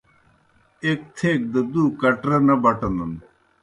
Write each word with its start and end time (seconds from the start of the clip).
ایْک 0.83 0.99
تھیک 1.17 1.39
دہ 1.53 1.61
دُو 1.71 1.83
کھگرہ 1.99 2.37
نہ 2.47 2.55
بٹنَن 2.63 3.13